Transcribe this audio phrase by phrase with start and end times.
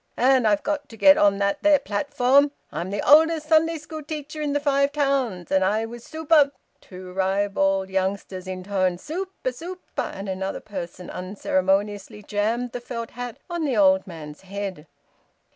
[0.17, 2.49] And I've got to get on that there platform.
[2.71, 5.51] I'm th' oldest Sunday schoo' teacher i' th' Five Towns.
[5.51, 12.71] And I was Super" Two ribald youngsters intoned `Super, Super,' and another person unceremoniously jammed
[12.71, 14.87] the felt hat on the old man's head.